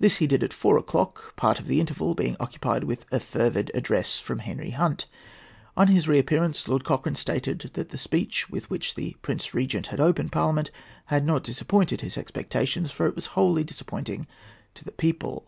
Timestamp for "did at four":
0.26-0.76